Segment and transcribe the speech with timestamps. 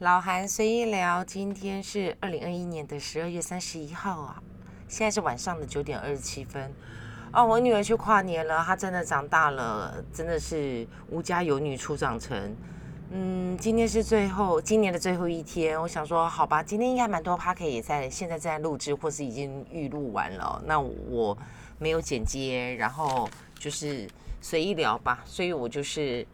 [0.00, 4.42] 老韩随意聊，今天是二零二一年的十二月三十一号啊，
[4.88, 6.72] 现在是晚上的九点二十七分。
[7.34, 12.56] 哦，我女儿去跨年了，她真的长大了，真的是无家有女初长成。
[13.10, 20.62] 嗯，今天是最后，今年的最后一天，我想说，好吧，今天应该蛮多 p a r k 也在现在在录制，或是已经预录完了。
[20.64, 21.36] 那我
[21.78, 23.28] 没有剪接，然后
[23.58, 24.08] 就是
[24.40, 26.26] 随意聊吧，所以我就是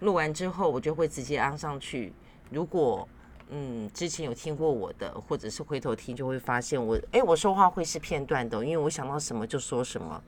[0.00, 2.10] 录完之后，我就会直接安上去。
[2.54, 3.06] 如果
[3.50, 10.22] 嗯之前有听过我的，或者是回头听，就会发现我哎，我说话会是片段的，因为我想到什么就说什么。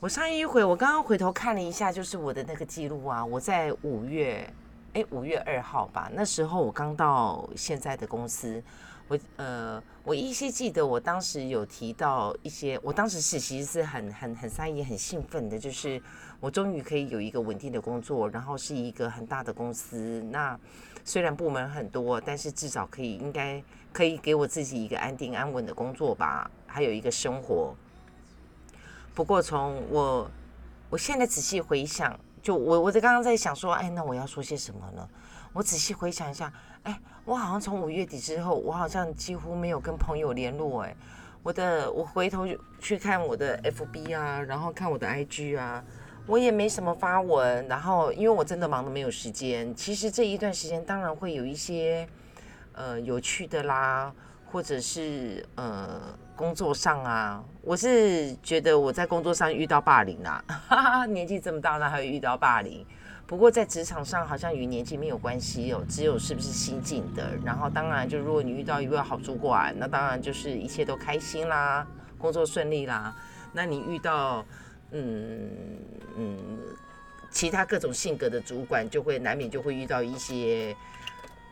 [0.00, 4.52] 我上一回我刚刚回头看了一下，就是我的那个记录啊，我在五月
[4.94, 8.62] 哎五月二号吧，那时候我刚到现在的公司，
[9.08, 16.02] 我呃我依稀记得我当时有提到一些，我当时是其实是很很很三意很兴奋的，就是
[16.38, 20.58] 我终于可以有一个稳定的工作，然后是一个很大的公司，那。
[21.04, 27.74] 虽然部门很多，但是至少可以应该可以给我自己一个安定安稳的工作吧，还有一个生活。
[29.14, 30.30] 不过从我
[30.88, 35.08] 我现在仔细回想，就我我在刚刚在想说，哎，那我要说些什么呢？
[35.52, 36.52] 我仔细回想一下，
[36.84, 40.82] 哎，我好像从五月底之后，我好像几乎没有跟朋友联络。
[40.82, 40.96] 哎，
[41.42, 42.46] 我的我回头
[42.78, 45.84] 去看我的 FB 啊，然后看我的 IG 啊。
[46.26, 49.74] 我也没什么发文，然后因为我真的忙得没有时间。
[49.74, 52.06] 其实这一段时间当然会有一些
[52.72, 54.12] 呃有趣的啦，
[54.46, 56.00] 或者是呃
[56.36, 60.42] 工作上啊，我是觉得我在工作上遇到霸凌啦，
[61.10, 62.86] 年纪这么大了还会遇到霸凌。
[63.26, 67.32] 不过在职场上好像与年纪没有关系哦，只有是不是新进的。
[67.44, 71.86] 然后当然就如果你遇到一位好主管，那当然就是一切都开心啦，
[72.18, 73.14] 工作顺利啦。
[73.52, 74.44] 那你遇到
[74.92, 75.50] 嗯
[76.16, 76.38] 嗯，
[77.30, 80.76] 其他各种性格的主管就会难免就会遇到一些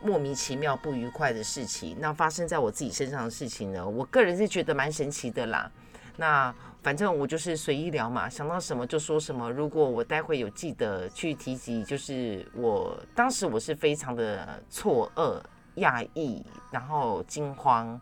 [0.03, 1.97] 莫名其妙不愉快的事情。
[1.99, 5.71] 那发生在我自己身上的事情呢，我个人是觉得蛮神奇的啦。
[6.17, 9.51] 那反正我就是随意聊嘛，想到什么就说什么。
[9.51, 15.41] 如果我待会有记得去提及，就是我当时我是非常的错愕、
[15.77, 17.99] 讶异，然后惊慌。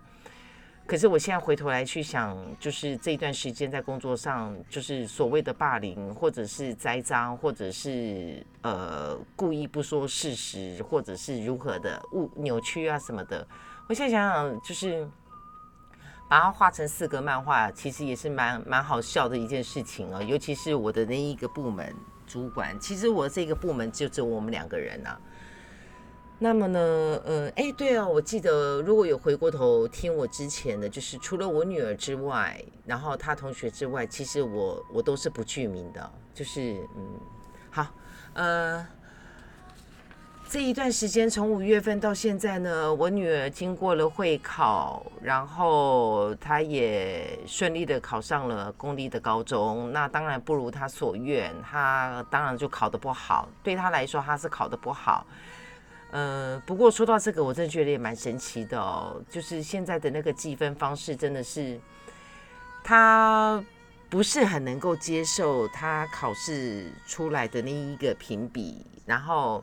[0.89, 13.47] 可是我现在回头来去想，就是这一段时间在工作上，就是所谓的霸凌，或者是栽赃，或者是呃故意不说事实，或者是如何的误扭曲啊什么的。
[13.87, 15.07] 我现在想想，就是
[16.27, 20.23] 把它画成四格漫画，其实也是蛮蛮好笑的一件事情哦。
[20.23, 21.95] 尤其是我的那一个部门
[22.27, 25.21] 主管，其实我这个部门就只有我们两个人啊。
[26.41, 26.79] 那么呢，
[27.25, 37.21] 呃，哎，对啊，我记得如果有回过头听我之前的，就是除了我女儿之外，然后她同学之外，其实我我都是不具名的，就是嗯，
[37.71, 37.89] 好，
[38.35, 38.87] 呃，
[40.49, 55.27] 这一段时间从五月份到现在呢，我女儿经过了会考，然后她也顺利的考上了公立的高中，那当然不如她所愿，她当然就考得不好，对她来说，她是考得不好。
[56.11, 59.23] 呃，不过说到这个，我真的觉得也蛮神奇的哦。
[59.29, 61.79] 就是现在的那个计分方式，真的是
[62.83, 63.63] 他
[64.09, 69.63] 不是很能够接受他考试出来的那一个评比，然后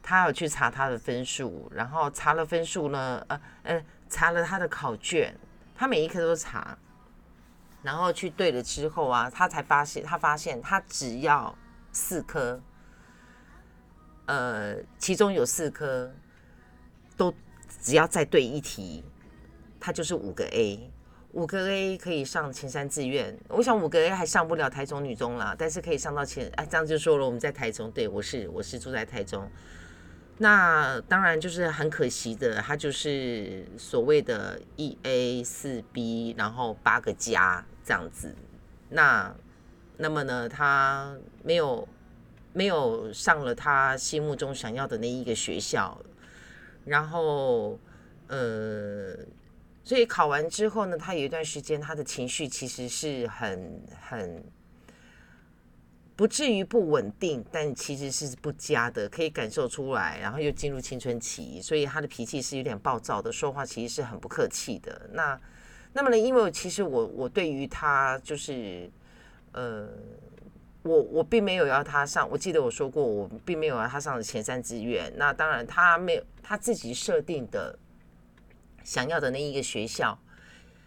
[0.00, 5.34] 他要去查他的分数，然后查了分数呢，呃呃，查了他的考卷，
[5.74, 6.78] 他每一科都查，
[7.82, 11.52] 然后去对了之后啊，他才发现，他发现他只要
[11.90, 12.60] 四科。
[14.30, 16.08] 呃，其中有四科
[17.16, 17.34] 都
[17.82, 19.02] 只要再对一题，
[19.80, 20.88] 它就是五个 A，
[21.32, 23.36] 五个 A 可以上前三志愿。
[23.48, 26.48] 我想五个 A 还上不了台中女中啦，但是可以上到前。
[26.54, 29.50] 哎，这样就说了，我们在台中，对我是我是住在台中。
[30.38, 38.32] 那当然就是很可惜的，它就是所谓的一 A 四 B，然后八个加这样子。
[38.90, 39.34] 那
[39.96, 41.88] 那么呢，他没有。
[42.52, 45.96] 没有上了他心目中想要的那一个学校，
[46.84, 47.78] 然后，
[48.26, 49.14] 呃，
[49.84, 54.42] 所以考完之后呢，他有一段时间他的情绪其实是很很
[56.16, 60.18] 不至于不稳定，但其实是不佳的，可以感受出来。
[60.18, 65.08] 然后又进入青春期，所以他的脾气是有点暴躁的，说话其实是很不客气的。
[65.12, 65.40] 那
[65.92, 68.90] 那么呢，因为其实我我对于他就是
[69.52, 69.88] 呃。
[70.82, 75.12] 我我并没有要他上，我记得我说过，我并没有要他上的前三志愿。
[75.16, 77.78] 那当然，他没有他自己设定的
[78.82, 80.18] 想要的那一个学校，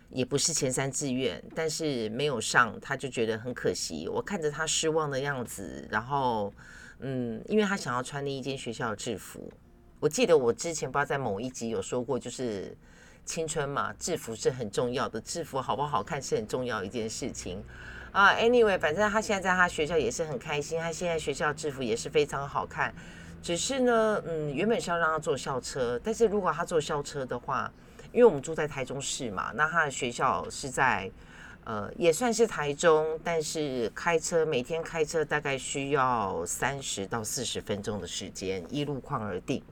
[0.10, 4.08] 也不是前三志愿，但是没有上，他就觉得很可惜。
[4.08, 6.52] 我看着他失望的样子，然后
[7.00, 9.52] 嗯，因为他想要穿那一间学校的制服，
[10.00, 12.76] 我记得我之前不知道在某一集有说过，就是
[13.26, 17.64] 青春嘛，制服是很重要的，制服好不好看是很重要一件事情
[18.14, 18.34] 啊。
[18.36, 22.94] Anyway，反正他现在在他学校也是很开心，他现在学校制服也是非常好看。
[23.42, 27.70] 只是呢，嗯，原本是要让他坐校车，但是如果他坐校车的话，
[28.14, 31.12] 因为我们住在台中市嘛，那他的学校是在。
[31.66, 39.64] 呃，也算是台中，但是开车每天开车大概需要三十到四十分钟的时间，依路况而定。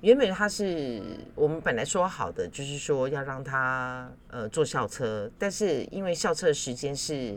[0.00, 1.02] 原本他是
[1.34, 7.36] 我们本来说好的，就是说要让他呃坐校车，但是因为校车时间是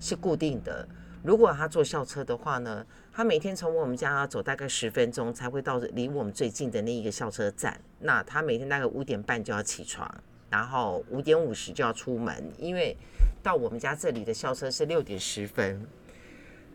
[0.00, 0.86] 是固定的，
[1.22, 10.08] 如果他坐校车的话呢，他每天从我们家走大概十分钟才会到离我们最近的那一个校车站，那他每天大概五点半就要起床。
[10.48, 12.96] 然后五点五十就要出门，因为
[13.42, 15.84] 到我们家这里的校车是六点十分。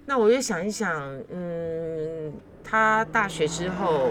[0.05, 4.09] 那我就想一想，嗯，他大学之后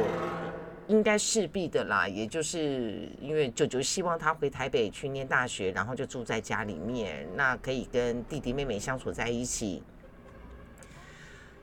[0.91, 9.85] 应该势必的啦，也就是因为舅舅希望他回台北去念大学，然后就住在家里面，那可以跟弟弟妹妹相处在一起。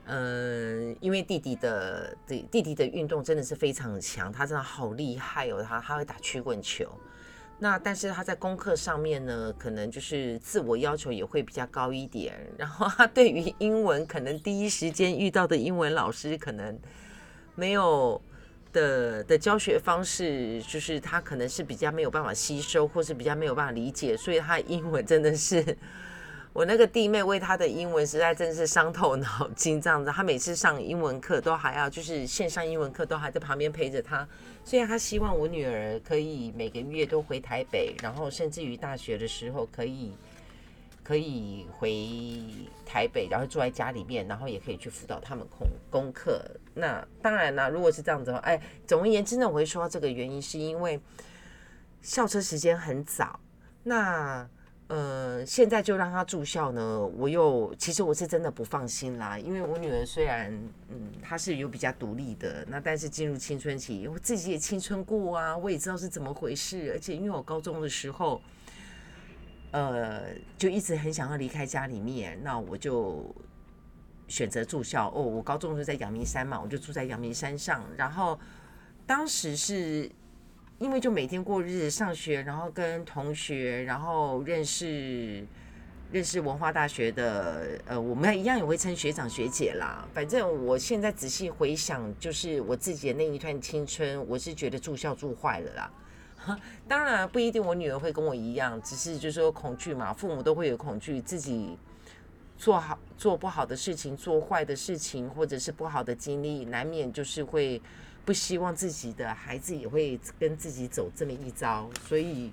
[0.06, 6.90] 嗯，因为弟弟的弟弟弟的运动真的是非常强，他真的好厉害哦，他他会打曲棍球。
[7.58, 12.34] 那但是他在功课上面呢，可能就是自我要求也会比较高一点。
[12.56, 16.78] 然后他对于英文，可能第一时间遇到的英文老师可能
[17.54, 18.18] 没有
[18.78, 25.76] 的的教学方式，就是他可能是比较没有办法吸收，或是比较没有办法理解，所以他英文真的是。
[26.54, 34.26] 我那个弟妹为他的英文实在真是伤透脑筋，这样子，他每次上英文课都还要，就是线上英文课都还在旁边陪着他。
[34.64, 40.10] 虽然他希望我女儿可以每个月都回台北，然后甚至于大学的时候可以
[41.08, 42.44] 可以回
[42.84, 46.44] 台北，然后住在家里面，然后也可以去辅导他们功功课。
[46.74, 51.00] 那当然啦，如果是这样子的话，哎，总而言之呢，我会说到这个原因，是因为
[52.02, 53.40] 校车时间很早，
[53.84, 54.46] 那。
[54.88, 60.50] 呃，现在就让他住校呢，我又其实我是真的不放心啦，因为我女儿虽然
[60.88, 68.40] 嗯她是有比较独立的，那但是进入青春期，我自己也青春过啊，我也知道是怎么回事，而且因为我高中的时候，
[69.70, 70.22] 呃，
[70.56, 73.34] 就一直很想要离开家里面，那我就
[74.26, 78.38] 选择住校哦，我高中是在阳明山嘛，我就住在阳明山上，然后
[79.06, 80.10] 当时是。
[80.80, 85.44] 因为就每天过日子上学，然后跟同学，然后认识
[86.12, 90.06] 认识文化大学的，呃，我们一样也会称学长学姐啦。
[90.14, 95.90] 反正我现在仔细回想，就是我自己的那一段青春，我是觉得住校住坏了啦。
[96.88, 101.76] 当然不一定，我女儿会跟我一样，只是就是说恐惧嘛，父母都会有恐惧，自己
[102.56, 107.80] 做好做不好的事情，做坏的事情，或者是不好的经历，难免就是会。
[108.24, 112.52] 不希望自己的孩子也会跟自己走这么一招，所以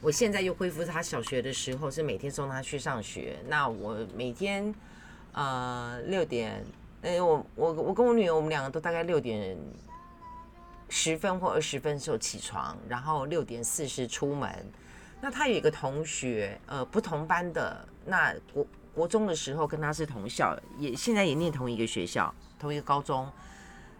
[0.00, 3.36] 我现在又恢复他小学的时候，是每天送他去上学。
[3.46, 4.74] 那我每天
[5.30, 6.64] 呃六点，
[7.02, 9.56] 哎，我我我跟我女儿，我们两个都大概六点
[10.96, 14.48] 十分或二十分时候起床，然后六点四十出门。
[15.20, 18.64] 那他有一个同学，呃，不同班的，那国
[18.94, 23.28] 国中的时候跟他是同校，也现在也念同一个学校，同一个高中。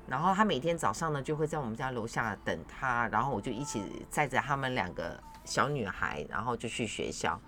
[0.06, 7.41] 然后他每天早上呢，就会在我们家楼下等他，然后我就一起载着他们两个小女孩，然后就去学校。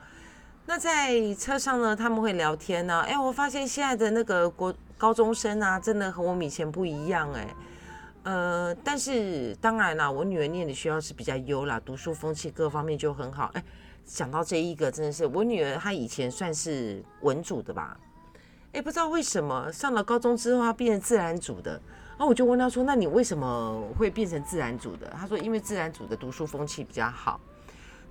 [0.67, 3.03] 那在车上呢，他们会聊天呢。
[3.03, 7.47] 哎，我发现现在的那个国高中生啊，真的和我们以前不一样哎。
[8.27, 13.53] 呃，但是当然啦，我女儿念的学校是比较优啦，读书风气各方面就很好。
[13.55, 13.63] 哎，
[14.05, 17.97] 讲到这一个，真的是我女儿，她以前算是文组的吧？
[18.73, 21.81] 哎，不知道为什么上了高中之后，她变成自然组的。
[22.19, 27.41] 然后我就问她说：“那你为什么会变成自然组的？”她说：“因为自然组的读书风气比较好。”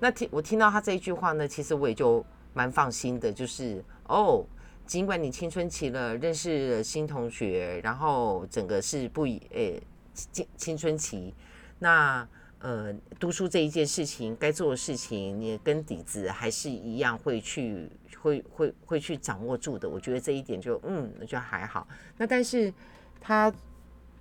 [0.00, 4.42] 那听我听到她这一句话呢，其实我也就蛮放心的，就是哦，
[4.86, 9.82] 尽管你青春期了，认识了新同学，然后整个是不以诶
[10.32, 11.34] 青青春期，
[11.78, 12.26] 那
[12.60, 19.88] 呃读书这一件事情该做的事情，你跟底子还是一样会去会会会去掌握住的。
[19.88, 21.86] 我觉得这一点就嗯，就还好。
[22.16, 22.72] 那但是
[23.20, 23.52] 他。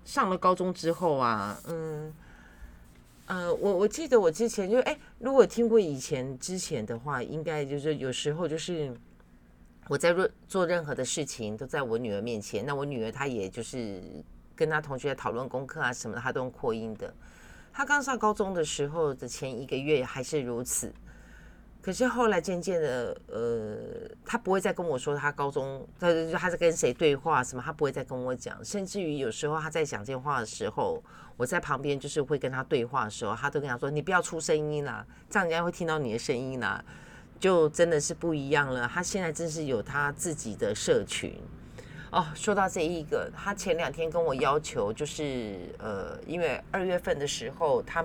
[0.05, 2.13] 上了高中之后啊，嗯，
[3.25, 8.95] 呃，我我记得我之前就哎，如果听过以前之前的话，应该就是有时候就是
[9.87, 13.99] 我在做做任何的事情都在我女儿面前，那我女儿她也就是
[14.55, 17.13] 跟他同学讨论功课啊什么，的，他都用扩音的。
[17.74, 20.93] 他刚上高中的时候的前一个月还是如此，
[21.81, 26.07] 可是后来渐渐的，呃，他不会再跟我说他高中，他
[26.38, 28.63] 他在跟谁对话什么，他不会再跟我讲。
[28.63, 31.03] 甚至于有时候他在讲电话的时候，
[31.35, 36.83] 我在旁边就是会跟他对话的时候，他都跟他说：“你不要出声音啦，这样人家会听到你的声音啦。”
[37.38, 38.88] 就真的是不一样了。
[38.88, 41.38] 他现在真是有他自己的社群
[42.15, 42.25] 哦。
[42.34, 48.03] 说到这一个，他前两天跟我要求，就是呃，因为二月份的时候，他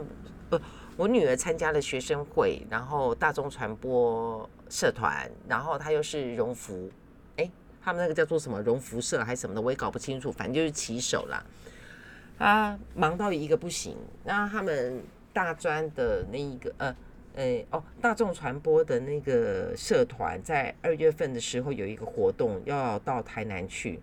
[0.49, 0.61] 不。
[0.97, 6.91] 我女儿参加了学生会，然后大众传播社团，然后他又是荣服，
[7.39, 7.51] 哎，
[7.81, 11.43] 他们那个叫做什么荣服社还是什么的，我也搞不清楚，反正就是骑手啦。
[12.37, 13.97] 啊，忙到一个不行。
[14.25, 15.03] 那他们
[15.33, 16.95] 大专的那一个，呃，
[17.37, 24.01] 哎，哦，大众传播的那个社团在二月份的时候有一个活动要到台南去，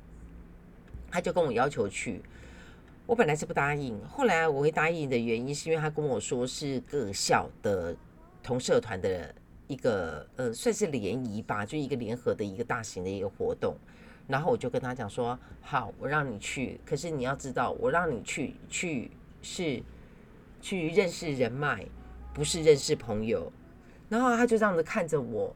[1.12, 2.22] 他就跟我要求去。
[3.06, 7.96] 我本来是不答应，后来我会答应的原因是因为他跟我说是各校的
[8.44, 9.34] 同社团的
[9.68, 13.76] 一个呃，算是联谊吧，就一个联合的一个大型的一个活动。
[14.28, 19.82] 然后我就跟他讲说：好，我让你去，可是你要知道，我让你去去是
[20.60, 21.86] 去认识人脉，
[22.38, 23.52] 不是认识朋友。
[24.08, 25.54] 然后他就这样子看着我，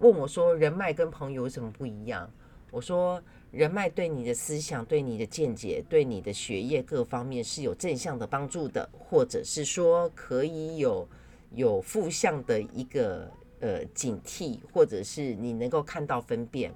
[0.00, 2.28] 问我说：人脉跟朋友有什么不一样？
[2.72, 3.22] 我说。
[3.50, 11.08] 人脉对你的思想、对你的见解、对你的学业各方面是有正向的帮助的，或者是说可以有
[11.54, 13.26] 有负向的一个
[13.60, 16.70] 呃警惕，或者是你能够看到分辨。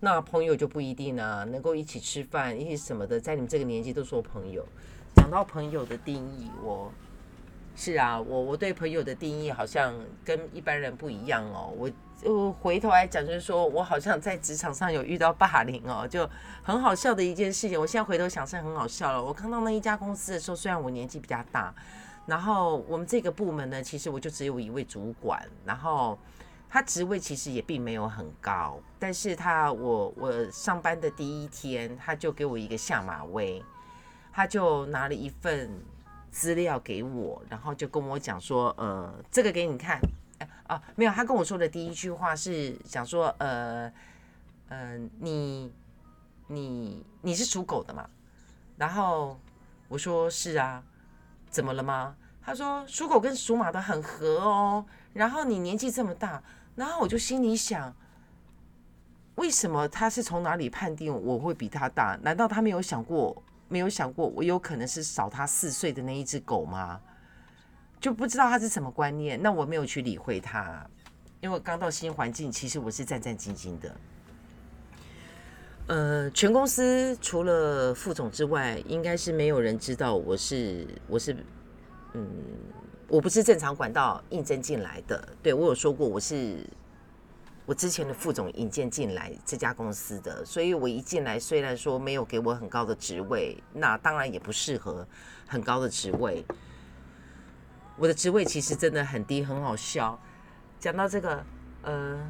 [0.00, 4.66] 那朋友就不一定啊，能够一起吃饭、一起什么的，在你们这个年纪都说朋友。
[5.14, 6.92] 讲到朋友的定义，我
[7.76, 11.88] 是啊，我我对朋友的定义好像跟一般人不一样哦，我。
[12.18, 16.26] 就回头来讲，就是说我好像在职场上有遇到霸凌哦，就
[16.62, 17.78] 很好笑的一件事情。
[17.78, 19.22] 我现在回头想是很好笑了。
[19.22, 21.74] 我看到那一家公司的时候，虽然我年纪比较大，
[22.24, 26.18] 然后我们这个部门呢，其实我就只有一位主管，然后
[26.70, 33.62] 他职位其实也并没有很高，但是他我我上班的第一天，他就给我一个下马威，
[34.32, 35.70] 他就拿了一份
[36.36, 39.98] 资料给我，然后就跟我讲说，呃，这个给你看。
[40.66, 43.90] 啊，没有，他跟我说的第一句话是讲说，呃，
[44.68, 45.72] 呃，你，
[46.48, 48.06] 你，你是属狗的嘛？
[48.76, 49.40] 然后
[49.88, 50.84] 我说是啊，
[51.48, 52.14] 怎么了吗？
[52.42, 54.84] 他说属狗跟属马的很合哦。
[55.14, 56.42] 然后你年纪这么大，
[56.74, 57.96] 然后我就心里想，
[59.36, 62.18] 为什么他是从哪里判定我会比他大？
[62.20, 67.00] 难道他没有想过，没有想过我有可能是少他四岁的那一只狗吗？
[67.98, 70.86] 就不知道他是什么观念，那我没有去理会他，
[71.40, 73.96] 因为刚到新环境，其实我是战战兢兢的。
[75.88, 81.36] 呃，全公司除了副总之外，应该是没有人知道我是我是，
[82.12, 82.28] 嗯，
[83.08, 85.28] 我不是正常管道应征进来的。
[85.42, 86.58] 对我有说过，我是
[87.66, 95.04] 我之前的副总引荐进来这家公司的，所以我一进来，虽然说没有给我很高的职位，那当然也不适合
[95.48, 96.44] 很高的职位。
[97.98, 100.16] 我的职位其实真的很低，很好笑。
[100.78, 101.44] 讲到这个，
[101.82, 102.24] 呃，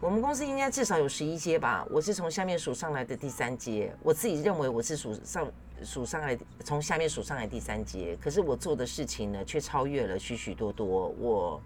[0.00, 3.94] 我们公司应该至少有十一阶吧，我是从下面数上来的第三阶。
[4.02, 5.52] 我自己认为我是数上
[5.82, 8.16] 数上来，从下面数上来第三阶。
[8.22, 11.60] 可是我做的事情呢，却超越了许许多多我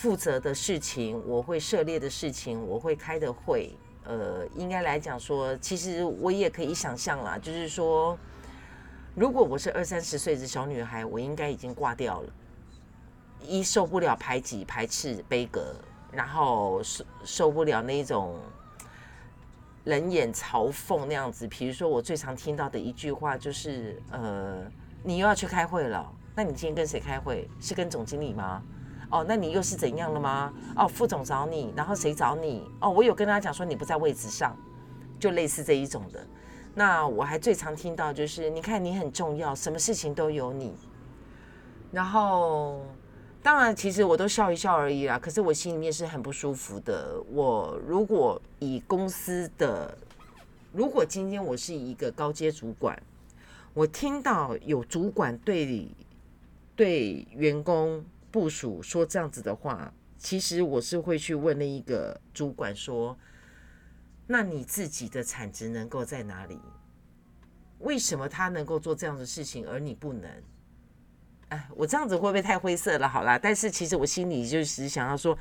[0.00, 3.76] 负责的事情，我会涉猎的事情，我会开的会。
[4.04, 8.18] 呃，应该来讲说，其实我也可以想象啦，就是说。
[9.14, 12.32] 如果我是二三十岁的小女孩，我应该已经挂掉了。
[13.42, 15.74] 一受不了排挤、排斥、悲格，
[16.10, 18.38] 然后受受不了那种
[19.84, 21.46] 冷眼嘲讽那样子。
[21.46, 24.62] 比如说，我最常听到的一句话就是：呃，
[25.02, 26.10] 你又要去开会了？
[26.34, 27.46] 那你今天跟谁开会？
[27.60, 28.62] 是跟总经理吗？
[29.10, 30.52] 哦，那你又是怎样了吗？
[30.76, 32.70] 哦，副总找你，然后谁找你？
[32.80, 34.56] 哦，我有跟他讲说你不在位置上，
[35.18, 36.24] 就类似这一种的。
[36.74, 40.74] 那我还最常听到就是，你看你很重要，什么事情都有你。
[41.90, 42.80] 然后，
[43.42, 45.18] 当然其实我都笑一笑而已啦。
[45.18, 47.20] 可是我心里面是很不舒服的。
[47.32, 49.92] 我如果以公司的，
[50.72, 52.96] 如果今天我是一个高阶主管，
[53.74, 55.88] 我听到有主管对
[56.76, 63.16] 对员工部署说这样子的话，其实我是会去问那一个主管说。
[64.32, 66.56] 那你自己的产值能够在哪里？
[67.80, 70.30] 为什么他能够做这样的事情，而你不能？
[71.48, 73.08] 哎，我这样子会不会太灰色了？
[73.08, 75.36] 好啦，但是其实我心里就是想要说，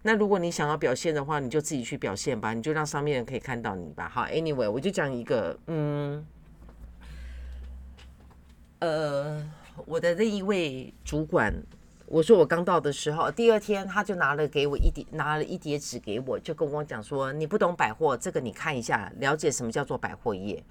[0.00, 4.08] 那如果你想要表现的话，你就自己去表现吧，你就让上面人可以看到你吧。
[4.08, 6.26] 好，Anyway，我就讲一个，嗯，
[8.78, 9.46] 呃，
[9.84, 11.52] 我的那一位主管。
[12.12, 20.62] 我说我刚到的时候，第二天他就拿了给我一叠，拿了一叠纸给我，就跟我讲说：“你不懂百货，这个你看一下，了解什么叫做百货业。”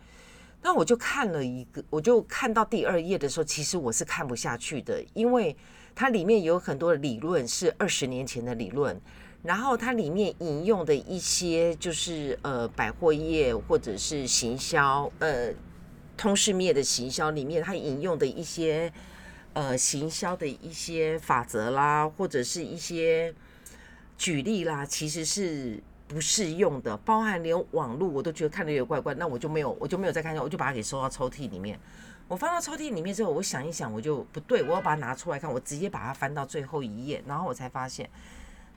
[0.61, 5.57] 那我就看了一个，我就看到第二页的时候，其实我是看不下去的，因为
[5.95, 9.01] 它里面有很多的理论是二十年前的理论，
[9.41, 15.51] 然后它里面引用的一些就是呃百货业或者是行销呃
[16.15, 18.93] 通识面的行销里面，它引用的一些。
[19.53, 23.33] 呃，行销的一些法则啦，或者是一些
[24.17, 26.95] 举例啦，其实是不适用的。
[26.97, 31.77] 包含连网络我都觉得看的有点怪怪，那我就没有，我就没有再看下，我就把它给收到抽屉里面。
[32.27, 35.51] 我放到抽屉里面之后，我想一想，我就不对，我要把它拿出来看。
[35.51, 38.09] 我直接把它翻到最后一页，然后我才发现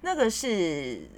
[0.00, 1.08] 那个是。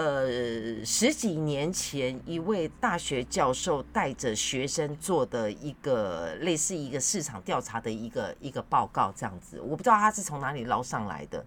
[0.00, 11.44] 呃，十几年前，一位大学教授带着学生做的一个类似一个市场调查的一个一个报告，这样子，我不知道他是从哪里捞上来的。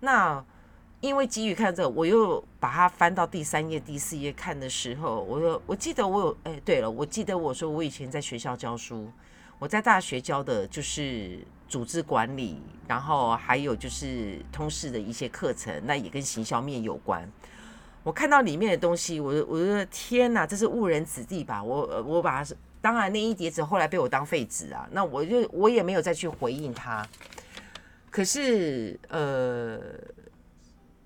[0.00, 0.44] 那
[1.00, 9.08] 因为基于看这，我又把它翻到第三页、第四页看的时候，我说，我记得我有，哎，对了，我记得我说我以前在学校教书，
[9.60, 17.30] 我在大学教的就是组织管理，然后还有就是通识的一些课程，那也跟行销面有关。
[18.04, 21.64] 我看到里面的东西，我我觉得天哪，这是误人子弟吧？
[21.64, 27.04] 我我把它，当然那一叠纸后来被我当废纸啊，那我就我也没有再去回应他。
[28.10, 29.80] 可是呃，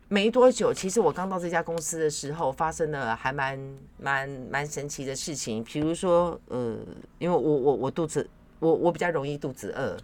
[0.09, 3.59] 没多久，其实我刚到这家公司的时候，发生了还蛮
[3.97, 5.63] 蛮蛮神奇的事情。
[5.63, 6.77] 比如说呃，
[7.21, 8.29] 因为我我我肚子，
[8.59, 9.97] 我我比较容易肚子饿。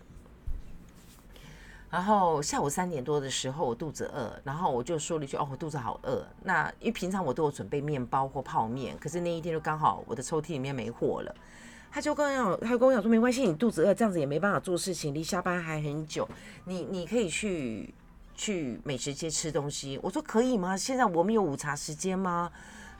[1.95, 11.33] 然后下午三点多的时候，我肚子饿，然后我就说了一句：“哦，我肚子好饿。”那因为平常我都有准备面包或泡面，可是那一天就刚好我的抽屉里面没货了。
[11.93, 16.29] 他就跟我讲，他跟我讲说：“没关系，你肚子饿，这样子也没办法做事情，离下班还很久，
[16.65, 17.95] 你你可以去
[18.35, 20.77] 去美食街吃东西。”我说：“可以吗？
[20.77, 22.51] 现在我们有午茶时间吗？”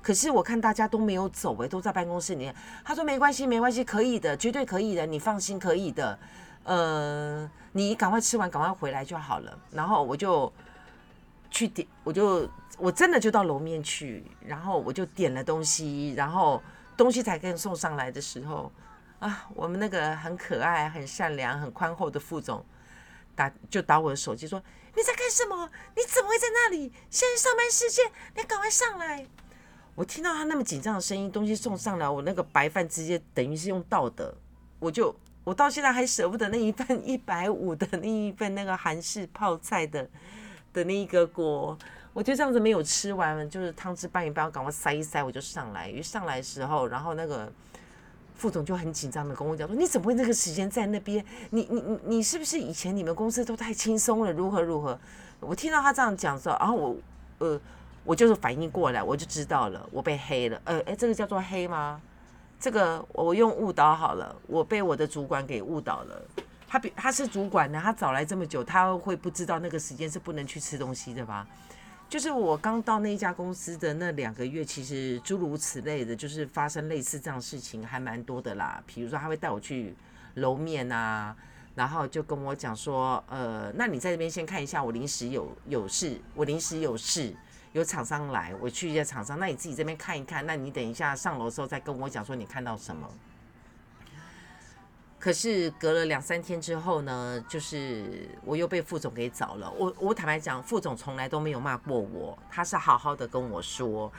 [0.01, 2.55] 可是我看大家都没有走，诶，都在办公室里面。
[2.85, 6.17] 他说：“没关系，没关系，可以的，绝对可以的，你放心，可以的。”
[6.65, 9.59] 呃，你赶快吃完，赶快回来就好了。
[9.71, 10.51] 然后我就
[11.51, 16.63] 去点，我就我真的就到楼面去，然后我就点了东西，然后
[16.97, 18.73] 东西才跟送上来的时候，
[19.19, 22.65] 啊，我们那个很可爱、很善良、很宽厚的副总
[23.37, 24.59] 打就打我的手机说
[24.97, 25.71] ：“你在干什么？
[25.95, 26.91] 你怎么会在那里？
[27.11, 29.27] 现在上班时间，你赶快上来！”
[29.95, 34.35] 我听到他那么紧张的声音，东西送上来，我那个白饭直接等于是用倒的，
[34.79, 35.15] 我就。
[35.45, 40.09] 我到现在还舍不得那一份一百五的那一份那个韩式泡菜的
[40.73, 41.79] 的那一个锅，
[42.13, 45.89] 我就这样子没有吃完，就是汤汁拌一拌，我赶快塞一塞，我就上来。
[45.89, 47.53] 一上来的时候，然后那个
[48.35, 51.25] 副总就很紧张的跟我讲说：“你怎么会那个时间在那边？
[51.51, 54.33] 你你你你是不是以前你们公司都太轻松了？
[54.33, 54.99] 如何如何？”
[55.41, 56.97] 我听到他这样讲之后，然后我
[57.39, 57.61] 呃
[58.03, 60.61] 我就是反应过来，我就知道了，我被黑了。
[60.65, 62.01] 呃哎，这个叫做黑吗？
[62.59, 66.23] 这个我用误导好了，我被我的主管给误导了。
[66.67, 71.47] 他比他是主管呢，他早来这么久，他会不知道那个时间是不能去吃东西的吧？
[72.09, 78.83] 就是我刚到那一家公司的那两个月，其实诸如此类的，就是发生类似这样事情还蛮多的啦。
[78.87, 79.95] 比如说他会带我去
[80.35, 81.35] 楼面啊，
[81.75, 87.35] 然后就跟我讲说，呃，那你在这边先看一下，我临时有有事，我临时有事。
[87.75, 90.47] 有厂商来，我去一下厂商，那你自己这边看一看。
[90.47, 93.09] 那你等一下上楼的时候再跟我讲说你看到什么。
[95.19, 99.69] 可是隔了两三天之后呢，就是我又被副总给找了。
[99.73, 104.13] 我我坦白讲，副总从来都没有骂过我，他是好好的跟我说。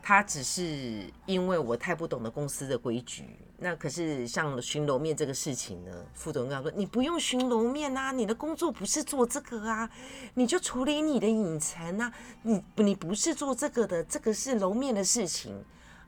[0.00, 9.88] 他只是因为我太不懂得公司的规矩，那可是像巡楼面这个事情呢，副总跟他说：“你不用巡楼面啊，你的工作不是做这个啊，
[10.34, 15.54] 你就处理你的隐层啊，你你不是做这个的，这个是楼面的事情。”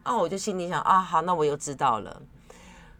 [0.05, 2.21] 哦，我就心里想啊，好，那我又知道了。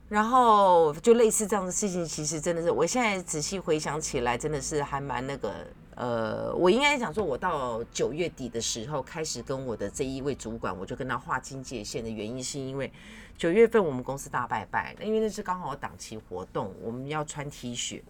[0.09, 5.53] 然后就类似这样的事情，其实真的是，我现在仔细回想起来，真的是还蛮那个。
[5.97, 12.93] 呃，我应该讲说，我到九月底的时候开始跟我的这一位主管，我就跟他划清界限的原因，是因为
[13.39, 18.03] 九月份我们公司大拜拜，因为那是刚好档期活动，我们要穿 T 恤。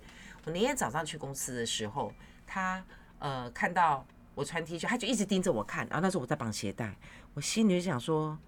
[0.47, 2.13] 我那天早上去公司的时候，
[2.47, 2.83] 他
[3.19, 6.97] 呃看到我穿 T 恤，他就一直盯着我看，然后那时候我在绑鞋带，
[7.35, 8.39] 我心里就想说，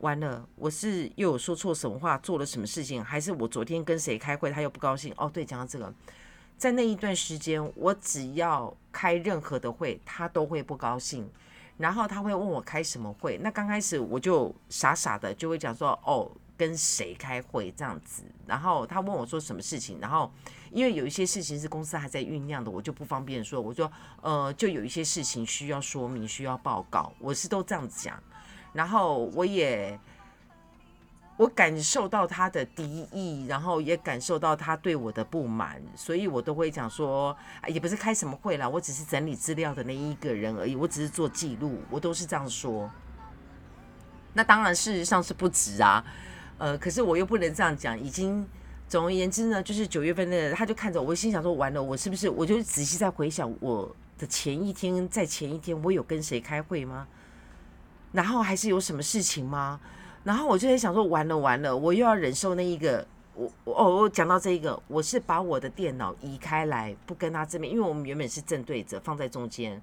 [0.00, 5.14] 完了，我是又有说错什么话，做了什么事情，还是我昨天跟谁开会，他又不高兴？
[5.16, 5.92] 哦，对，讲到这个。
[6.58, 11.28] 在那一段时间，我只要开任何的会，他都会不高兴，
[11.76, 13.38] 然后他会问我开什么会。
[13.42, 18.22] 那刚开始我就傻傻的就会讲说，哦，跟谁开会这样子。
[18.46, 20.32] 然后他问我说什么事情，然后
[20.72, 23.60] 因为有一些事情是公司还在酝酿的，我就不方便说。
[23.60, 23.90] 我说
[24.22, 28.22] 呃，就有一些事情需要说明，需要报告，我是都这样子讲。
[28.72, 29.98] 然后我也。
[31.36, 42.90] 我感受到他的敌意，然后也感受到他对我的不满，所以我都会讲说，也不是开什么会啦，我只是整理资料的那一个人而已，我只是做记录，我都是这样说。
[44.32, 46.02] 那当然事实上是不止啊，
[46.58, 48.46] 呃，可是我又不能这样讲，已经
[48.88, 52.30] 总而言之呢，就是九月份的，他就看着我，心想说，完了，我是不是？
[52.30, 57.06] 我就仔细在回想我的前一天，在前一天我有跟谁开会吗？
[58.12, 59.78] 然后还是有什么事情吗？
[60.26, 69.80] 然后我就在想说，完了完了，我又要忍受那一个，我我哦，我讲到这一个，我是把我的电脑移开来，不跟他正面，因为我们原本是正对着，放在中间。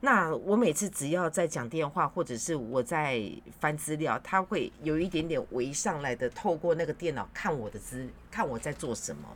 [0.00, 3.22] 那我每次只要在讲电话，或者是我在
[3.58, 9.26] 翻资料，他会有一点点围上来的，透过那个电脑看我的资，看我在做什么，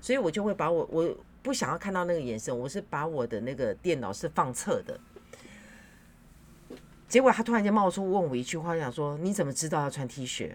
[0.00, 4.98] 所以我就会把我我不想要看到那个眼神，我是把我的那个电脑是放侧的。
[7.08, 10.52] 结果他突然间冒出问我一句话，想说你怎么知道要穿 T 恤？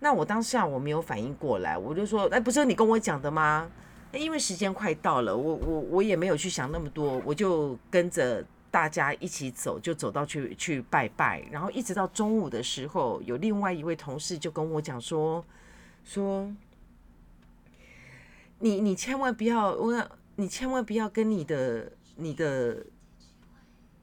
[0.00, 3.70] 那我当下我没有反应过来，我就说，哎，不是你跟我讲的吗？
[4.12, 15.42] 因为时间快到了，我我我也没有去想那么多，我就跟着大家一起走，就走到去去拜拜，然后一直到中午的时候，有另外一位同事就跟我讲说，
[16.04, 16.54] 说
[18.58, 22.84] 你你千万不要，我你千万不要跟你的你的。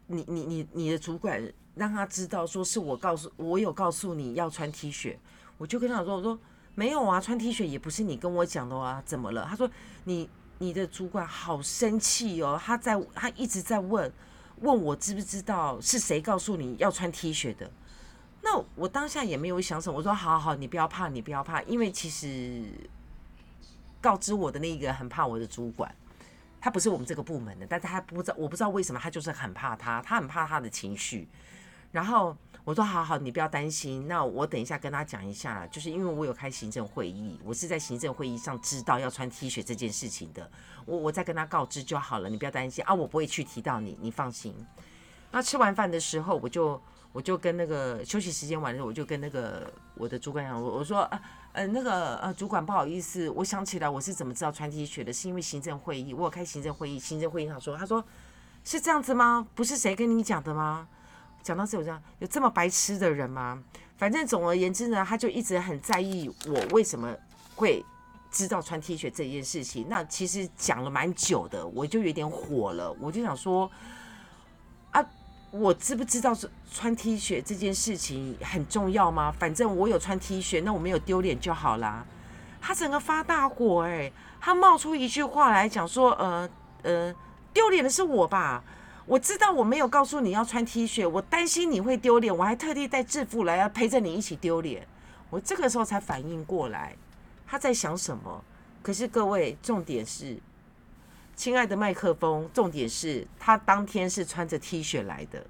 [0.07, 1.41] 你你你你的主管
[1.75, 5.15] 让他知道，说是我告诉我有告诉你要穿 T 恤，
[5.57, 6.37] 我就跟他说，我说
[6.75, 9.45] 没有啊，穿 T 恤也不是你跟我讲的啊，怎么了？
[9.49, 9.69] 他说
[10.03, 14.11] 你你的主管好生气哦，他在他一直在问
[14.61, 17.69] 问我知不知道是谁告诉你要穿 T 恤的？
[18.41, 22.61] 那我当下也没有想什么，我说好好好，你不要怕，你不要怕，因为其实
[24.01, 25.93] 告知我的那一个很怕我的主管。
[26.63, 31.27] 他不是我们这个部门的，但是他不知道，我不知道为什么他就是很怕他，他很怕他的情绪。
[31.91, 34.07] 然后我说：“好好，你不要担心。
[34.07, 40.49] 那我等一下跟他讲一下，就是因为我有开行政会议，我是在行政会议上知道要穿 T 恤这件事情的。
[40.85, 44.55] 我我再跟他告知就好了，你不要担心啊，我不会去提到你，你放心。
[45.31, 51.21] 那吃完饭的时候，我就我就跟那个休息时间完了，我就跟那个我的主管讲，我我说啊。”
[51.53, 58.03] 呃，那个呃，主管不好意思，我想起来我是怎么知道穿 T 恤的，是因为行政会议，我有开行政会议，行政会议上说，他说
[58.63, 59.47] 是这样子吗？
[59.53, 60.87] 不是谁跟你讲的吗？
[61.43, 63.63] 讲到这我这样，有这么白痴的人吗？
[63.97, 67.15] 反正总而言之呢，他就一直很在意我为什么
[67.55, 67.85] 会
[68.31, 69.85] 知道穿 T 恤这件事情。
[69.87, 73.69] 那其实讲了蛮久的，我就有点火了，我就想说。
[75.53, 79.31] 我知不知道是穿 T 恤这件事情很重要吗？
[79.37, 82.03] 反正我有穿 T 恤，那我没有丢脸就好啦。
[82.59, 84.11] 他整个发大火，哎，
[84.41, 86.49] 他冒出一句话来讲说，呃
[86.81, 87.13] 呃，
[87.53, 88.63] 丢脸的是我吧？
[89.05, 94.87] 我知道我没有告诉你要穿 T 恤，我担心你会丢脸，我还特地带制服来要陪着你一起丢脸。
[95.29, 96.95] 我这个时候才反应过来，
[97.45, 98.43] 他在想什么？
[98.81, 100.35] 可是各位，重点是。
[101.35, 105.45] 亲爱的麦克风，重点是他当天是穿着 T 恤来的。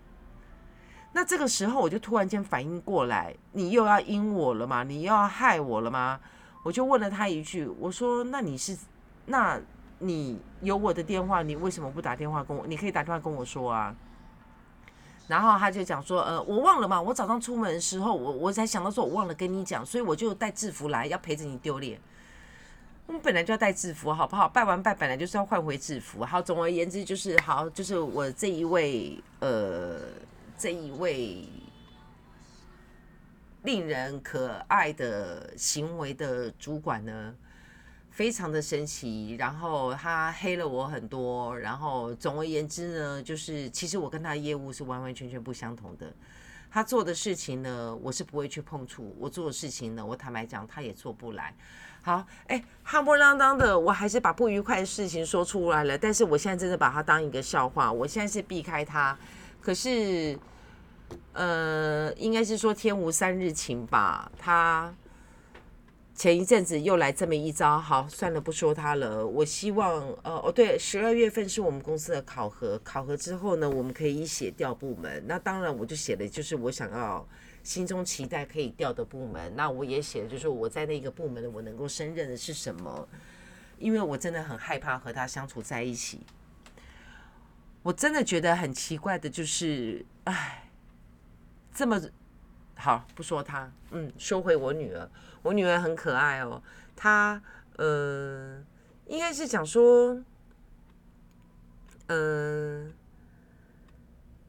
[1.12, 4.84] 那这个时候我就突然间反应过来，你又要阴我了吗？
[4.84, 6.20] 你又要害我了吗？
[6.64, 8.76] 我就问了他一句，我说：“那你是，
[9.26, 9.60] 那
[10.00, 12.66] 你有我的电话，你为什么不打电话跟我？
[12.66, 13.94] 你可以打电话跟我说啊。”
[15.28, 22.00] 然后他就讲说：“呃，我忘了嘛，我早上出门的时候，我我才想到说我忘了跟你讲，所以我就带制服来，要陪着你丢脸。”
[23.06, 24.48] 我们本来就要带制服，好不好？
[24.48, 26.24] 拜完拜本来就是要换回制服。
[26.24, 30.00] 好，总而言之就是好，就是我这一位呃，
[30.58, 31.48] 这一位
[33.64, 37.36] 令人可爱的行为的主管呢，
[38.10, 39.36] 非常的神奇。
[39.36, 41.58] 然后他黑了我很多。
[41.60, 46.12] 然后总而言之呢，就是其实我跟他业务是完完全全不相同的。
[46.72, 51.54] 他做的事情呢，我是不会去碰触；我做的事情呢，我坦白讲，他也做不来。
[52.06, 55.98] 好，哎，哈不啷当的，我还是把不愉快的事情说出来了。
[55.98, 59.18] 但是我现在真的把它当一个笑话，我现在是避开他。
[59.62, 60.38] 可是，
[61.32, 64.30] 呃，应该是说天无三日晴吧。
[64.38, 64.94] 他
[66.14, 69.26] 前一阵子又来这么一招，好，算了，不说他了。
[69.26, 75.24] 我希望，呃，哦，对，十二月份是我们公司的考核，考核之后呢，我们可以写调部门。
[75.26, 77.26] 那当然，我就写的就是我想要。
[77.64, 83.08] 心中期待可以调的部门，那我也写，就是我在那个部门我能够胜任的是什么？
[83.80, 86.22] 因为我真的很害怕和他相处在一起。
[87.82, 90.70] 我真的觉得很奇怪的，就是，哎，
[91.74, 92.02] 这么
[92.76, 95.10] 好不说他，嗯，说回我女儿，
[95.42, 96.62] 我女儿很可爱哦，
[96.96, 97.42] 她
[97.76, 98.64] 呃，
[99.08, 100.22] 应该是讲说，
[102.08, 102.94] 嗯，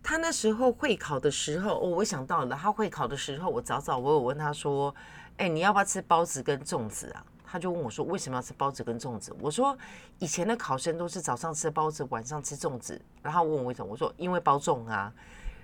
[0.05, 4.95] 他那时候会考的时候，哦，我想到了，他会考的时候，我早早我有问他说，
[5.39, 7.25] 哎，你要不要吃包子跟粽子啊？
[7.47, 9.79] 他就问我说：“为什么要吃包子跟粽子？”我说
[10.19, 13.93] ：“以前的考生都是早上吃包子，晚上吃粽子。”然后问我为什么？
[13.93, 15.13] 我说：“因为包粽啊。”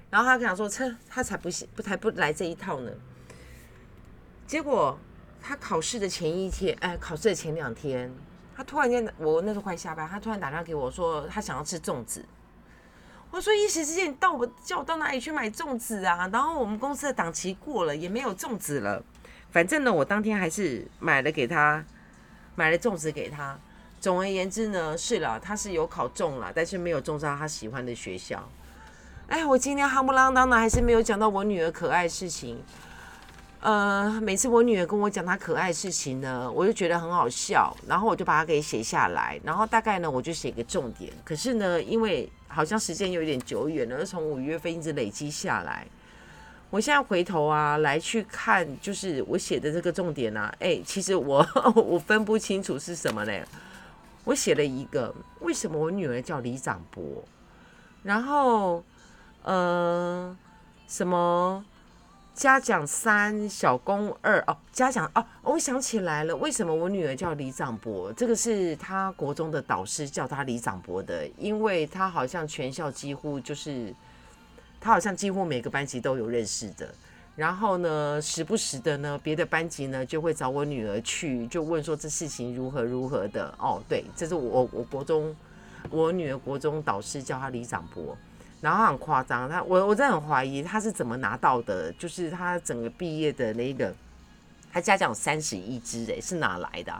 [0.08, 2.92] 然后他跟我说：“车他才不不才不来这一套呢。”
[4.46, 4.96] 结果
[5.42, 8.10] 他考试的前一天，哎，考试的前两天，
[8.54, 12.24] 他突然间，我那时候快下班，他突然打电话给我说，他想要吃粽子。
[13.30, 19.02] 我说：“一时之间，你到我叫我到哪里去买粽子啊？”然后我们公司的档期过了，也没有粽子了。
[19.52, 21.84] 反正呢，我当天还是买了给他，
[22.56, 23.58] 买了粽子给他。
[24.00, 28.48] 总而言之呢，是了，他是有考中了，但是没有中上他喜欢的学校。
[29.28, 32.60] 哎，我今天夯不啷当的，还是没有讲到我女儿可爱事情。
[33.60, 41.12] 呃，每次我女儿跟我讲她可爱事情呢，我就觉得很好笑，然后我就把它给写下来，然后大概呢，我就写个重点。
[41.24, 45.86] 可是呢，因为好像时间有点久远了，从五月份一直累积下来。
[46.68, 53.44] 我现在回头啊来去看，就是我写的这个重点啊，哎，其实我 我分不清楚是什么嘞。
[54.24, 57.02] 我写了一个，为什么我女儿叫李长博？
[58.02, 58.84] 然后，
[59.42, 60.36] 呃，
[60.86, 61.64] 什么
[62.34, 68.12] 嘉奖三，小公二哦，嘉奖哦，我想起来了，为什么我女儿叫李长博？
[68.12, 73.94] 这个是他国中的导师叫他李长博的，因为他好像全校几乎就是。
[74.82, 76.88] 他好像几乎每个班级都有认识的，
[77.36, 83.54] 然后呢，时不时的呢，别的班级呢就会找我女儿去，就问说这事情如何如何的。
[83.58, 85.36] 哦，对，这是我我国中
[85.90, 88.16] 我女儿国中导师叫他李长博，
[88.60, 93.94] 然后很夸张，他我我真的很怀疑他是怎么拿到的，就是他整个毕业的那个，
[94.72, 96.92] 他家长三十一只，哎，是哪来的？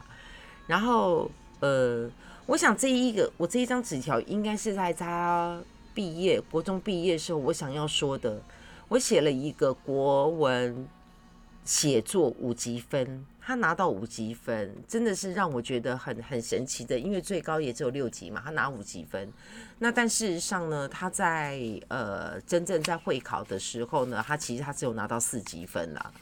[0.67, 2.09] 然后呃，
[2.47, 5.61] 我想这一个我这一张纸条应该是在他。
[5.93, 8.41] 毕业，国中毕业的时候，我想要说的，
[8.87, 10.89] 我写了一个国文
[11.65, 19.33] 写作五级分，他拿到五级分，真的是让我觉得很很神奇的，因为最高也只有六级嘛，他拿五级分。
[19.79, 26.13] 那但事实上呢，他在呃真正在会考的时候呢，他其实他只有拿到四级分啦。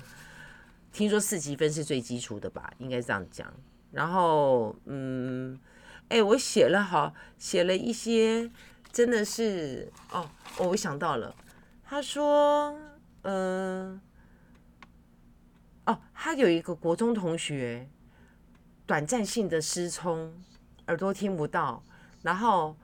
[0.92, 3.52] 听说四级分是最基础的吧，应该这样讲。
[3.92, 5.58] 然后嗯，
[6.08, 8.50] 哎，我写了好，写了一些。
[8.90, 11.32] 真的是哦，我想到了，
[11.84, 12.74] 他说，
[13.22, 14.00] 嗯，
[15.88, 17.88] 哦，他有一个国中同学，
[18.84, 20.30] 短暂性的失聪，
[20.86, 21.82] 耳朵听不到，
[22.20, 22.76] 然后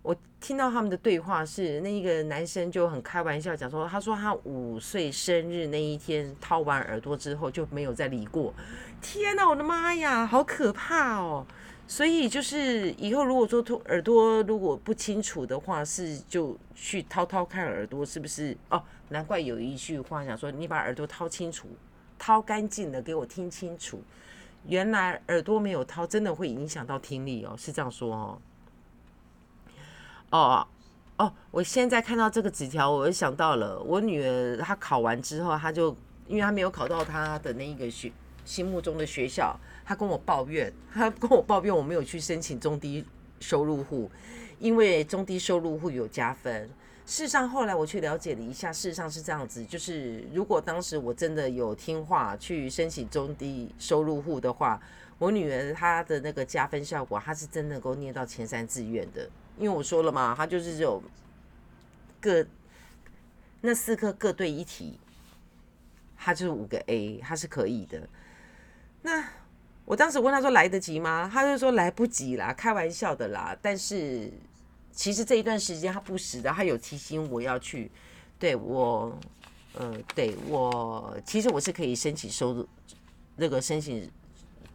[0.00, 8.54] 我听到他们的对话是，那一个男生就很开玩笑讲说，他说他五岁生日那一天掏完耳朵之后就没有再理过，
[9.02, 11.46] 天哪，我的妈呀，好可怕哦！
[11.86, 18.82] 所以就是以后如果说耳耳朵如果不清楚的话，是就去掏掏看耳朵是不是哦？
[19.10, 21.68] 难怪有一句话讲说，你把耳朵掏清楚、
[22.20, 24.02] 掏干净的给我听清楚。
[24.66, 28.38] 原来耳朵没有掏，真的会影响到听力哦，是这样说哦。
[30.30, 30.66] 哦
[31.16, 35.96] 哦，我现在看到这个纸条，我就想到了我女儿，她考完之后，她就
[36.28, 38.12] 因为她没有考到她的那一个学
[38.44, 39.58] 心目中的学校。
[39.82, 43.02] 她跟我抱怨，她跟我抱怨我没有去申请中低
[43.40, 44.10] 收入户，
[44.58, 46.68] 因为中低收入户有加分。
[47.10, 54.80] 事实上，后来我去了解了一下，事实上是这样子，就是如果当时我真的有听话去申请中低收入户的话，
[55.18, 59.28] 我女儿她的那个加分效果，她是真能够念到前三志愿的。
[59.58, 61.02] 因为我说了嘛，她就是有
[62.20, 62.46] 各
[63.60, 64.96] 那四科各对一题，
[66.16, 68.08] 她就是五个 A，她是可以的。
[69.02, 69.24] 那
[69.84, 71.28] 我当时问他说来得及吗？
[71.32, 73.58] 他就说来不及啦，开玩笑的啦。
[73.60, 74.30] 但是
[74.92, 77.90] 其实这一段时间他不时的，他有提醒我要去。
[78.38, 79.16] 对我，
[79.74, 82.68] 呃，对我，其实我是可以申请收入
[83.36, 84.10] 那个申请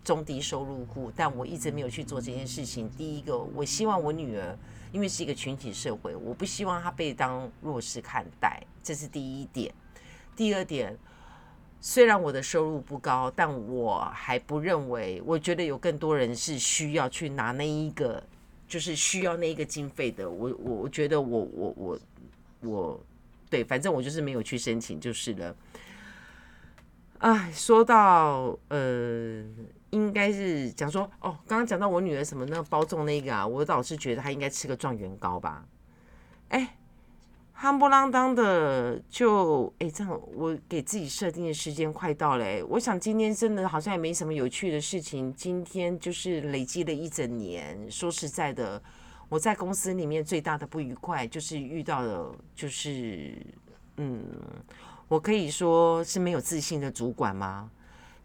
[0.04, 2.90] 中低收入户，但我一直没有去做这件事情。
[2.92, 4.58] 第一个，我希望我女儿，
[4.92, 9.74] 因为是一个群体社会，我不希望她被当弱势看待，这是第一点。
[10.36, 10.98] 第二点。
[11.82, 18.24] 虽然我的收入不高，但我还不认为，我觉得有更多人是需要去拿那一个，
[18.76, 20.30] 就是需要那一个经费的。
[20.30, 22.00] 我我我觉得我我我
[22.60, 23.00] 我，
[23.50, 25.56] 对，反正我就是没有去申请就是了。
[27.20, 29.46] 哎，说到呃，
[29.92, 35.66] 应该是讲说哦，刚刚讲到我女儿什么那个包中那个啊，我老是觉得她应该吃个状元糕吧。
[36.50, 36.76] 哎，
[37.58, 45.34] 夯不啷当的就哎，这样我给自己设定的时间快到了，我想今天真的好像也没什么有趣的事情。
[45.34, 47.90] 今天就是累积了一整年。
[47.90, 48.82] 说实在的，
[49.30, 53.34] 我在公司里面最大的不愉快就是遇到了，就是
[53.98, 54.24] 嗯，
[55.08, 57.72] 我可以说是没有自信的主管吗？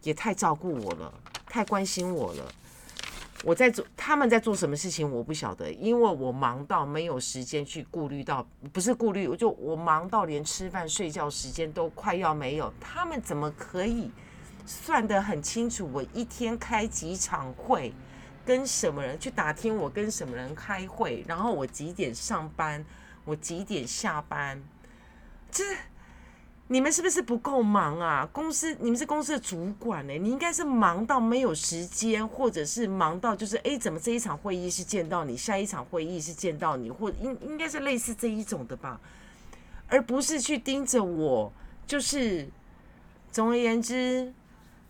[0.03, 1.13] 也太照顾我了，
[1.45, 2.51] 太关心我了。
[3.43, 12.71] 我在做，他们在做什么事情我不晓得，因为我忙到没有时间去顾虑到，不是顾虑，我就我忙到连吃饭睡觉时间都快要没有。
[12.79, 14.11] 他们怎么可以
[14.65, 15.89] 算得很清楚？
[15.91, 17.91] 我一天开几场会，
[18.45, 22.85] 跟什么人去打听我跟什么人开会，然后我几点上班，
[23.25, 24.61] 我几点下班，
[25.49, 25.63] 这。
[26.71, 28.25] 你们是不是不够忙啊？
[28.31, 39.01] 公司，你们是公司的主管呢，你应该是忙到没有时间，或者是忙到就是哎，怎么这一场会议是见到你，下一场会议是见到你，或应应该是类似这一种的吧，
[39.89, 41.51] 而不是去盯着我。
[41.85, 42.47] 就是，
[43.33, 44.31] 总而言之，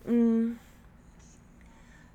[0.05, 0.55] 嗯。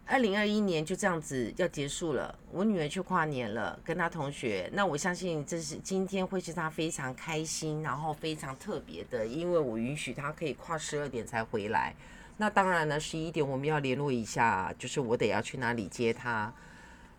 [0.09, 4.71] 二零二一年就这样子要结束了，我女儿去跨年了，跟她同学。
[4.73, 11.93] 那我相信这是今天会是她非常开心，然后非常特别的，因为我允许她可以跨十二点才回来。
[12.37, 16.55] 那当然呢，十一点我们要联络一下，就是我得要去哪里接她。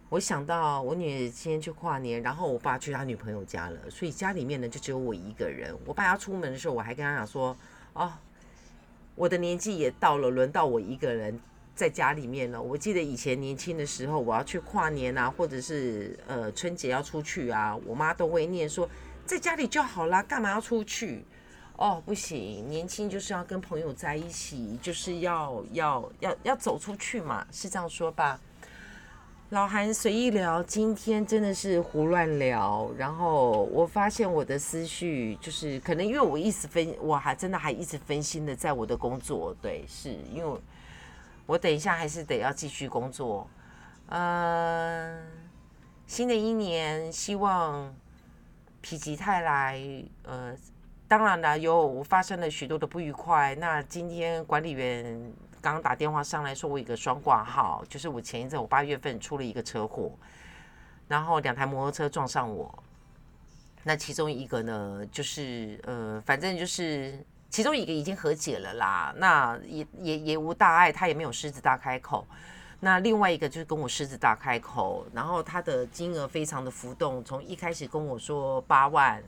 [0.08, 5.78] 我想到我女儿今天去跨年，然后我爸去他女朋友家了，所以家里面呢就只有我一个人。
[5.86, 7.54] 我爸要出门的时候，我还跟他讲说
[7.92, 8.14] ：“哦，
[9.16, 11.38] 我的年纪也到了，轮到我一个人。”
[11.78, 12.60] 在家里面了。
[12.60, 18.90] 我记得以前年轻的时候，我要去跨年啊，或者是呃春节要出去啊，我妈都会念说
[19.28, 21.24] 在家里就好啦，干嘛要出去？
[21.76, 28.40] 哦，不行，年轻就是要跟朋友在一起，就是要要要要走出去嘛，是这样说吧？
[29.52, 40.60] 老韩随意聊，今天真的是胡乱聊，然后我发现我的思绪就是可能因为我一直分，我还真的还一直分心的在我的工作，对，是因为。
[41.48, 43.50] 我等一下还是得要继续工作，
[44.08, 45.26] 嗯，
[46.06, 47.96] 新的一年希望
[48.84, 49.82] 否极泰来，
[50.24, 50.54] 呃，
[51.08, 53.56] 当然了，有发生了许多的不愉快。
[53.56, 60.12] 那今天管理员刚刚打电话上来说，我一个双挂号，就是我前一阵我八月份出了一个车祸，
[61.08, 62.84] 然后两台摩托车撞上我，
[63.84, 67.26] 那其中一个呢，就是呃，反正就是。
[67.58, 72.24] 其中一个已经和解了啦，那也也也无大碍，他也没有狮子大开口。
[72.82, 79.24] 那另外一个就是跟我狮子大开口，然后他的金额非常的浮动，从一开始跟我说八万、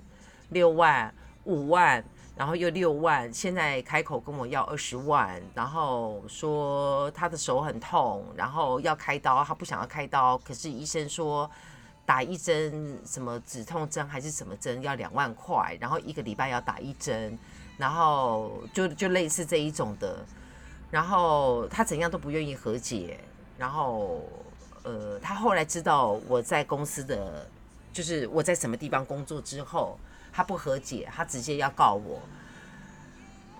[0.50, 1.12] 六万、
[1.46, 2.04] 五万，
[2.36, 11.50] 然后又六万，现在开口跟我要二十万，然后说他的手很痛，然后要开刀，他不想要开刀，可是医生说
[12.06, 17.36] 打一针什么止痛针还是什么针要两万块，然后一个礼拜要打一针。
[17.80, 20.24] 然后就就类似这一种的，
[20.92, 23.18] 然后他怎样都不愿意和解，
[23.58, 24.22] 然后
[24.84, 27.50] 呃，他后来知道我在公司的，
[27.94, 29.98] 就是我在什么地方工作之后，
[30.34, 32.20] 他不和解，他直接要告我。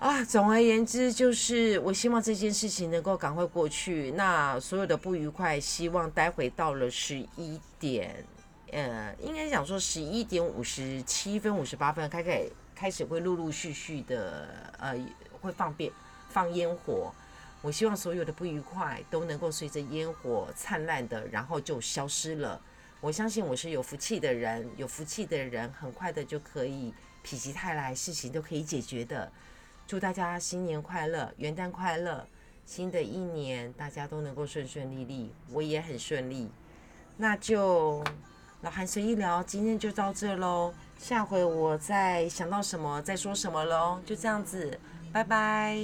[0.00, 4.10] 啊，总而言之，就是我希望这件事情能够赶快过去。
[4.12, 8.22] 那所有的不愉快，希望待会到了十一点，
[8.70, 12.44] 呃，应该讲说十一点五十七分、五十八分开开。
[12.80, 14.98] 开始会陆陆续续的，呃，
[15.42, 15.92] 会放鞭
[16.30, 17.12] 放烟火。
[17.60, 22.58] 我希望所有的不愉快都能够随着烟火灿烂的，然后就消失了。
[23.02, 29.30] 我相信我是有福气的人，有福气的人很快的就可以否极泰来，事情都可以解决的。
[29.86, 32.26] 祝大家新年快乐，元旦快乐，
[32.64, 36.50] 新的一年大家都能够顺顺利利，我也很顺利。
[37.18, 38.02] 那就
[38.62, 40.72] 老韩随意聊，今天就到这喽。
[41.00, 44.78] 下回我再想到什么再说什么喽，就这样子，
[45.12, 45.76] 拜拜。